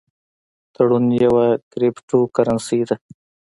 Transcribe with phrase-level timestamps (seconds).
[0.73, 2.95] ټرون یوه کریپټو کرنسي ده